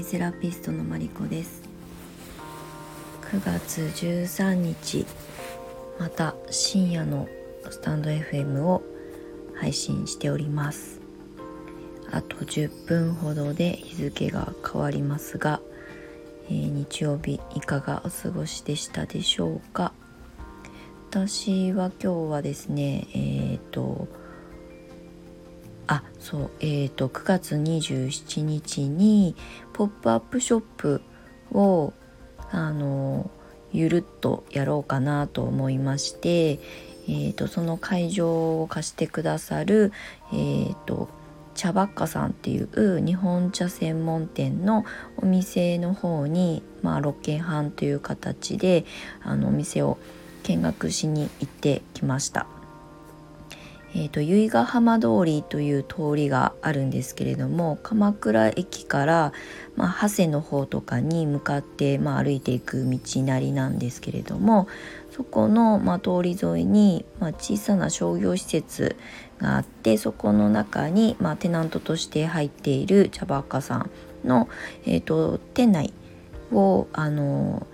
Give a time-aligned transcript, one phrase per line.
[0.00, 1.60] イセラピストのマリコです。
[3.30, 5.04] 9月13日
[5.98, 7.28] また深夜の
[7.68, 8.82] スタンド FM を
[9.56, 11.02] 配信しております。
[12.10, 15.60] あと10分ほどで日付が変わりますが、
[16.48, 19.92] えー、日曜日いかがお過ごしでしたでしょうか。
[21.10, 24.08] 私は今日はですねえっ、ー、と
[25.90, 29.34] あそうえーと、9月27日に
[29.72, 31.02] ポップアップショップ
[31.50, 31.92] を
[32.52, 33.28] あの
[33.72, 36.60] ゆるっとやろうかなと思いまして、
[37.08, 39.92] えーと、その会場を貸してくださる、
[40.32, 41.08] えーと、
[41.56, 44.84] 茶ばっかさんっていう日本茶専門店の
[45.16, 48.84] お店の方に、まあ、ロケハンという形で
[49.24, 49.98] あのお店を
[50.44, 52.59] 見学しに行ってきました。
[53.94, 59.32] えーと、由比ヶ浜通りという通りがあるんですけれども鎌倉駅から、
[59.76, 64.68] まあ、長谷の方とかに向かって、まあ、歩いていく道なりなんですけれども
[65.10, 68.96] そこの、まあ、通り沿いに、まあ、小さな商業施設
[69.38, 73.90] があってそこの中に、まあ、テナントとして入っている茶葉家さん
[74.24, 74.48] の、
[74.84, 75.92] えーと店内
[76.52, 77.66] をあの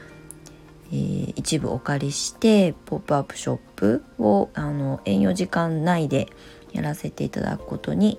[0.93, 6.29] えー、一部お借りしてポップアップショップをあの営業時間内で
[6.73, 8.19] やらせていただくことに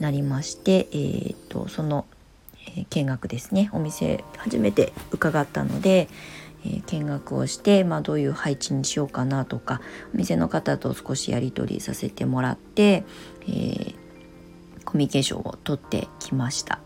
[0.00, 2.06] なりまして、えーと、その、
[2.76, 6.08] え、見学ですねお店初めて伺ったので、
[6.64, 9.80] えー、見学をして、まあ、どういう配置にしようかなとか
[10.14, 13.04] お店の方と少しやり取りさせてもらって、
[13.42, 13.94] えー、
[14.84, 16.85] コミュニケーションをとってきました。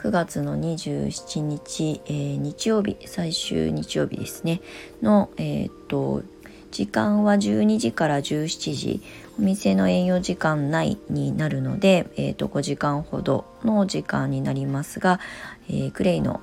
[0.00, 4.62] 9月の27日、えー、日曜日最終日曜日ですね
[5.02, 6.22] の、えー、っと
[6.70, 9.02] 時間は12時から17時
[9.38, 15.20] お店の営業時間内になるので、えー、と5時間ほどの時間になりますが、
[15.68, 16.40] えー、クレイの、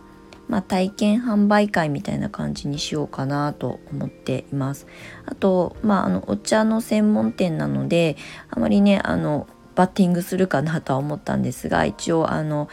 [0.48, 4.86] まあ、体験販売会みたいな感じにしようかなと思っています。
[5.26, 8.18] あと、まあ、あのお茶の専門店なので
[8.52, 12.70] あまりねあのバッティングするかなとは思ったんですが一応あの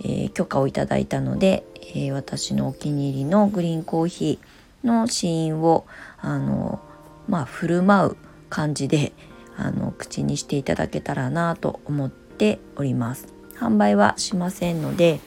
[0.00, 1.64] えー、許可をいただいたので、
[1.94, 5.86] えー、私のお気に入りのグリーンコーヒーの試飲を
[6.18, 6.80] あの
[7.28, 8.16] まあ振る舞う
[8.48, 9.12] 感じで
[9.56, 13.26] あの口にしていただけたらなと思っております。
[13.56, 15.18] 販売はしませんので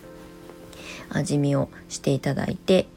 [1.09, 2.87] 味見をしていただいて、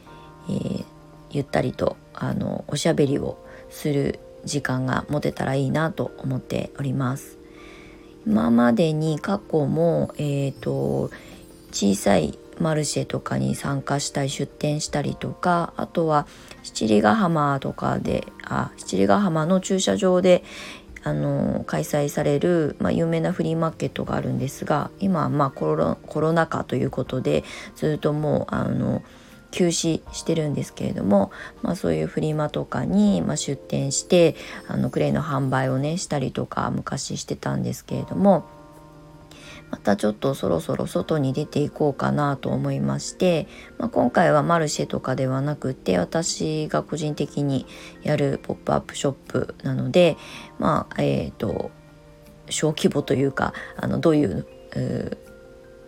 [0.49, 0.85] えー、
[1.31, 3.37] ゆったりとあのおしゃべりを
[3.69, 7.39] する時間が持てたらいいなと思っております。
[8.27, 11.11] 今までに過去も、えーと
[11.75, 16.29] 小さいマルシェとかに参加したり出店したりとかあとは
[16.63, 20.45] 七里ヶ浜とかであ七里ヶ浜の駐車場で
[21.03, 27.43] あの開催される、まあ、有名なフリーマーケットがあるんですが今はまあコロコロナ禍ということで
[27.75, 29.03] ずっともうあの
[29.51, 31.33] 休止してるんですけれども、
[31.63, 34.37] まあ、そういうフリマとかに、ま、出店して
[34.69, 38.47] あのクレイの販売をねしたりとか昔してたんですけれども
[39.75, 47.67] またちょっとそろそろ外に出ていこうかなと思いまして、まあ、今回はマルシェとかではなくて私が個人的に
[48.05, 50.17] やるポップアップショップなので
[50.61, 51.73] まあえっ、ー、と
[52.51, 54.47] 小規模というかあのどういう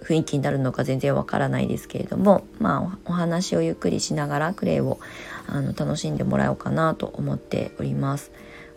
[0.02, 4.98] 雰囲気になるのか全然わからないですけれどもまあお話をゆっくりしながらクレイを
[5.46, 8.32] あの楽しんでもらおうかなと思っております。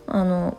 [0.06, 0.56] あの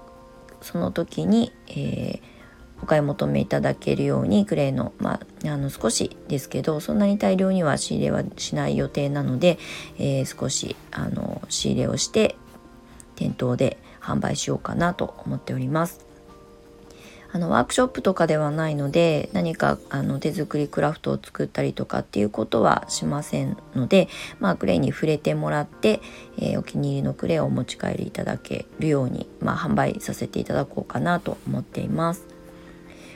[0.59, 2.40] その時に、えー
[2.81, 9.59] お買い求めいただけるようにクレイの,、まあ、あの少しですけどそんなに大量には仕入れはしない予定なので、
[9.97, 12.35] えー、少しあの仕入れをして
[13.15, 16.05] 店頭で販売しようかなと思っております。
[17.33, 24.09] あのワークショップとかではないので何かあの手作りクラフトを作ったりとかっていうことはしませんので、
[24.41, 26.01] まあ、クレイに触れてもらって、
[26.37, 32.25] えー、お気に入りのクレイをお持ち帰りいただけるように、まあ、販売させていただこうかなと思っています。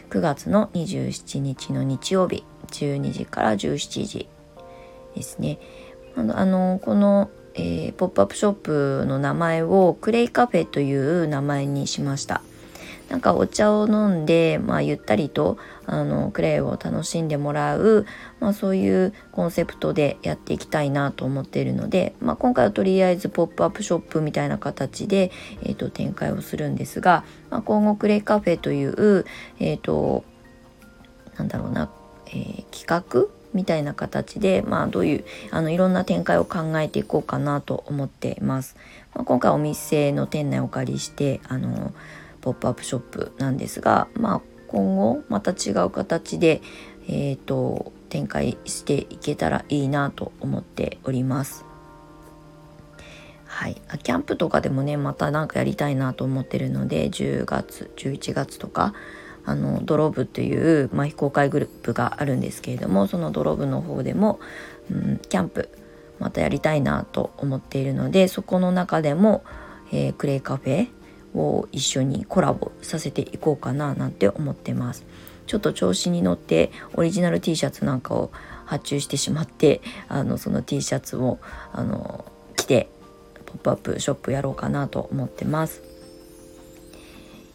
[0.10, 4.30] 9月の27日の日曜日12時から17時
[5.16, 5.60] ですね。
[6.16, 12.42] あのこの、えー、ポップアップショップの名前をクレイカフェという名前にしました。
[13.10, 18.06] なんかお茶を飲んで、まあ、ゆったりとあのクレイを楽しんでもらう、
[18.40, 25.31] まあ、そういうコンセプトでやっていきたいなと思っているので、まあ、今回はとりあえずポップアップショップみたいな形で、
[25.63, 29.25] えーと、展開をするんですが、まあ、今後クレイカフェという、
[29.60, 30.24] えーと、
[31.38, 31.92] なんだろうな、
[32.28, 38.75] えー、企画みたいな形で、まあ、どういうあのいろんな展開を考えていこうかなと思っています。
[39.13, 41.94] まあ、今回お店の店内をお借りしてあの
[42.45, 46.62] ポップアップショップなんですが、まあ、今後また違う形で、
[47.07, 51.65] えーと、展開していけたらいいなと思っております。
[53.47, 58.94] はい、キャンプとかでもねまた何かやりたいなと思ってるので10月11月とか
[59.45, 64.42] あのドローブという、まあ、非公開グループがあるんですけれどもそのドローブの方でも、
[64.92, 65.69] うん、キャンプ
[66.19, 69.45] またやりたいなと思っているのでそこの中でも、
[69.94, 70.89] えー、クレイカフェ
[71.35, 75.05] を一緒にコラボさせていこうかななんて思ってます。
[75.47, 78.31] ちょっと調子に乗ってオリジナル T シャツなんかを
[78.65, 81.39] 発注してしまってあのその T シャツを
[81.71, 82.89] あの着て
[83.45, 85.83] ポップアップショップやろうかなと思ってます。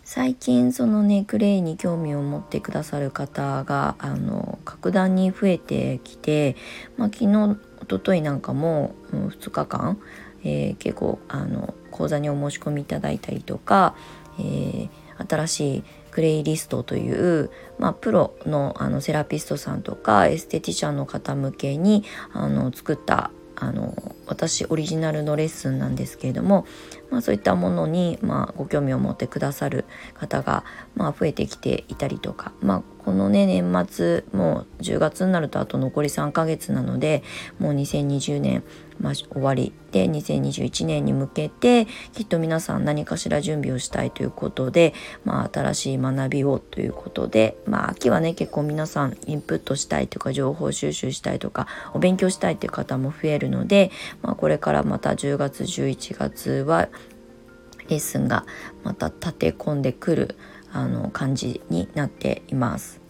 [0.05, 6.57] 最近そのねクレイに興味を持ってくださる方があの格段に増えてきて、
[6.97, 9.99] まあ、昨日一昨日なんかも、うん、2日間、
[10.45, 13.95] えー、結構あの講座にお申し込みいただいたりとか、
[14.39, 14.89] えー、
[15.29, 23.95] 新しいクレイリストという、まあ、プロのあのセラピストさんとかエステティシャンの方向けにあの作ったあの
[24.27, 26.67] 私オリジナルのレッスンなんですけれども、
[27.11, 29.85] まあ、そういったものに、まあ、ご興味を持ってくださる
[30.15, 30.65] 方が、
[30.95, 37.23] まあ、増えてきていたりとか、まあ、このね年末もう10月になるとあと残り3ヶ月なので
[37.59, 38.63] もう2020年、
[39.01, 53.91] まあ、終わりで2021年に向けてきっと皆さん何かしら準備をしたいということで、まあ、新しい学びをということで、まあ、秋はね結構皆さんインプットしたいとか情報収集したいとかお勉強したいという方も増えるので、
[54.23, 56.89] まあ、これからまた10月11月は
[57.91, 58.47] レッスンが
[58.85, 60.37] また立て込んでくる
[60.73, 63.01] あの感じになっています。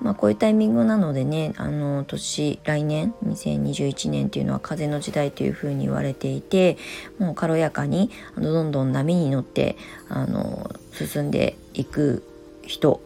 [0.00, 6.76] まあ、こういうタイミングなのでねあの年来年2021年っていうのは風の時代というふうに言われていて
[7.18, 9.76] もう軽やかにあのどんどん波に乗って
[10.08, 12.22] あの進んでいく
[12.66, 13.00] 人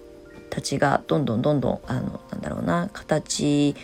[0.51, 3.77] たちがどんどんどんどんあのなんだろうな形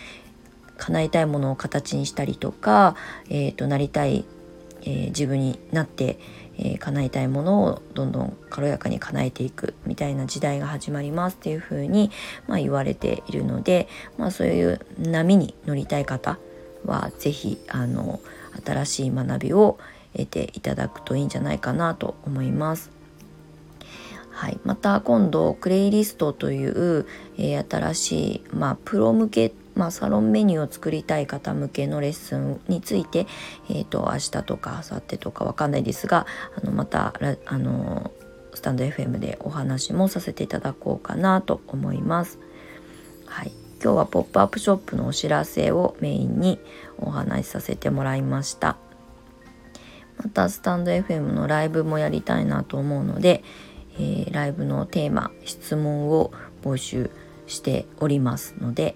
[0.77, 2.95] 叶えたいものを形にしたりとか、
[3.29, 4.25] えーと、なりたい、
[4.81, 6.19] えー、自分になって
[6.57, 12.11] えー、叶えたいものをどんどん軽やかに叶えていくみたいな時代が始まりますっていうふうに、
[12.47, 13.87] まあ、言われているので、
[14.17, 16.37] まあ、そういう波に乗りたい方
[16.85, 18.19] は是非あの
[18.65, 19.77] 新しい学びを
[20.13, 22.91] 得ていただくといいんじゃないかなと思います。
[24.31, 27.05] はい、また今度クレイリストという、
[27.37, 33.27] えー、新しい、まあ、プロ向けまあ、サロンメニューを作りたい方向けのレッスンについて、
[33.69, 36.25] えーと、明日とか明後日とかわかんないですが
[36.57, 37.13] あのまた
[37.45, 38.11] あの
[38.53, 42.39] スタンド FM でお話もさせていただこうかなと思います。
[43.25, 43.51] はい、
[43.83, 46.59] 今日はポップアップショップのお知らせをメインに
[46.97, 48.77] お話しさせてもらいました。
[50.17, 53.43] またスタンド FM のライブもやりたいなと思うので、
[53.95, 56.31] えー、ライブのテーマ質問を
[56.63, 57.11] 募集
[57.47, 58.95] しておりますので、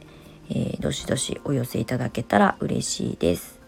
[0.49, 3.59] えー、どしどしお寄せいただけたら嬉しいです。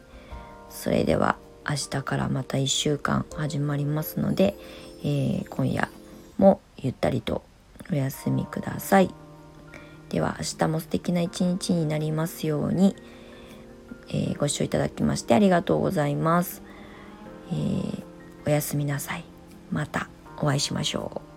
[0.70, 1.38] それでは
[1.70, 4.58] 明日からまた1週間始まりますので、
[5.04, 5.90] えー、今夜
[6.38, 7.44] もゆったりと
[7.92, 9.14] お休みください。
[10.10, 12.96] では明日も素敵な一日になりますように、
[14.10, 16.64] えー、ご視聴いただきましてありがとうございます。
[17.52, 18.04] えー、
[18.46, 19.24] おやすみなさい。
[19.72, 21.31] またお会いしましょう。